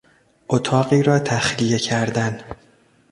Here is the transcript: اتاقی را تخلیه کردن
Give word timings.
اتاقی 0.49 1.03
را 1.03 1.19
تخلیه 1.19 1.79
کردن 1.79 2.39